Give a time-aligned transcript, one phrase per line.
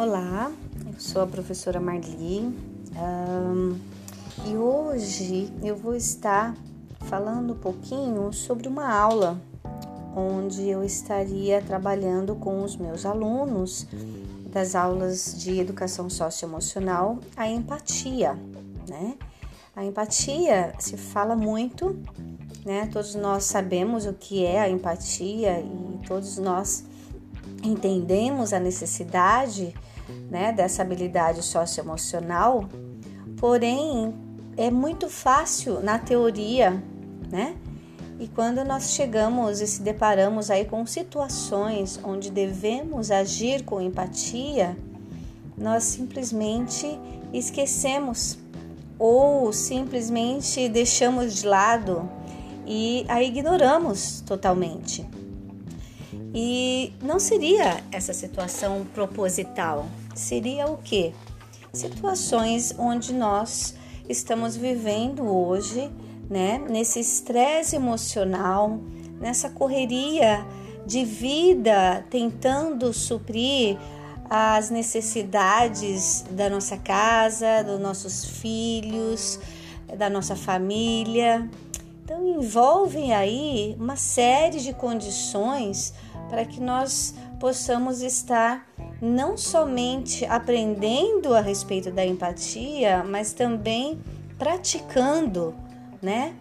[0.00, 0.52] Olá,
[0.86, 2.54] eu sou a professora Marli
[2.96, 3.76] um,
[4.46, 6.54] e hoje eu vou estar
[7.00, 9.40] falando um pouquinho sobre uma aula
[10.14, 13.88] onde eu estaria trabalhando com os meus alunos
[14.52, 18.38] das aulas de educação socioemocional a empatia,
[18.88, 19.16] né?
[19.74, 21.98] A empatia se fala muito,
[22.64, 22.88] né?
[22.92, 26.84] Todos nós sabemos o que é a empatia e todos nós
[27.64, 29.74] entendemos a necessidade
[30.30, 32.68] né, dessa habilidade socioemocional,
[33.36, 34.14] porém
[34.56, 36.82] é muito fácil na teoria,
[37.30, 37.56] né?
[38.20, 44.76] E quando nós chegamos e se deparamos aí com situações onde devemos agir com empatia,
[45.56, 46.98] nós simplesmente
[47.32, 48.36] esquecemos
[48.98, 52.08] ou simplesmente deixamos de lado
[52.66, 55.06] e a ignoramos totalmente.
[56.34, 61.14] E não seria essa situação proposital, seria o que?
[61.72, 63.74] Situações onde nós
[64.08, 65.90] estamos vivendo hoje,
[66.28, 68.80] né, nesse estresse emocional,
[69.20, 70.44] nessa correria
[70.86, 73.78] de vida, tentando suprir
[74.30, 79.38] as necessidades da nossa casa, dos nossos filhos,
[79.96, 81.48] da nossa família.
[82.08, 85.92] Então envolvem aí uma série de condições
[86.30, 88.66] para que nós possamos estar
[88.98, 94.00] não somente aprendendo a respeito da empatia, mas também
[94.38, 95.54] praticando,
[96.00, 96.34] né?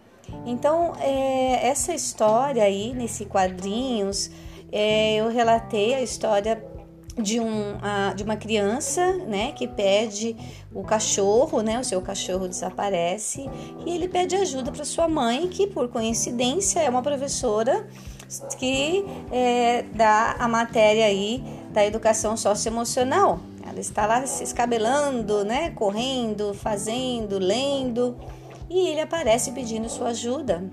[0.45, 4.31] Então, é, essa história aí, nesse quadrinhos,
[4.71, 6.63] é, eu relatei a história
[7.17, 7.77] de, um,
[8.15, 10.35] de uma criança, né, que pede
[10.73, 13.49] o cachorro, né, o seu cachorro desaparece
[13.85, 17.87] e ele pede ajuda para sua mãe, que por coincidência é uma professora
[18.57, 23.39] que é, dá a matéria aí da educação socioemocional.
[23.67, 28.17] Ela está lá se escabelando, né, correndo, fazendo, lendo,
[28.69, 30.63] e ele aparece pedindo sua ajuda.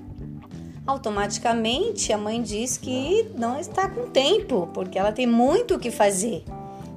[0.86, 5.90] Automaticamente a mãe diz que não está com tempo, porque ela tem muito o que
[5.90, 6.44] fazer.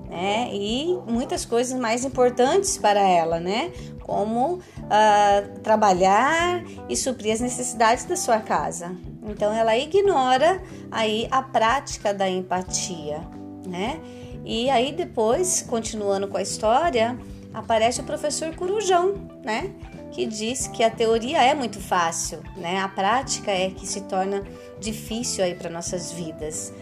[0.10, 0.50] Né?
[0.54, 3.72] E muitas coisas mais importantes para ela, né?
[4.02, 8.96] Como uh, trabalhar e suprir as necessidades da sua casa.
[9.24, 13.22] Então ela ignora aí a prática da empatia,
[13.68, 14.00] né?
[14.46, 17.20] E aí depois, continuando com a história,
[17.54, 19.74] aparece o professor Corujão, né?
[20.12, 22.80] Que diz que a teoria é muito fácil, né?
[22.80, 24.44] A prática é que se torna
[24.80, 26.74] difícil aí para nossas vidas.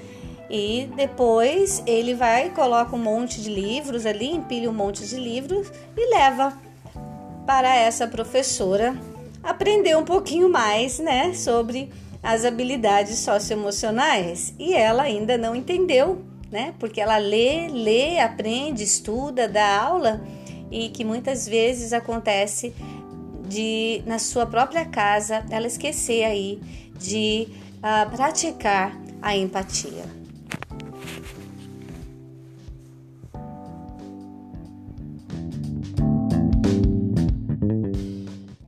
[0.49, 5.71] E depois ele vai, coloca um monte de livros ali, empilha um monte de livros
[5.97, 6.53] e leva
[7.45, 8.95] para essa professora
[9.43, 11.91] aprender um pouquinho mais, né, sobre
[12.21, 16.73] as habilidades socioemocionais e ela ainda não entendeu, né?
[16.79, 20.25] Porque ela lê, lê, aprende, estuda, dá aula
[20.71, 22.73] e que muitas vezes acontece
[23.47, 26.59] de na sua própria casa ela esquecer aí
[26.97, 27.47] de
[27.77, 30.24] uh, praticar a empatia.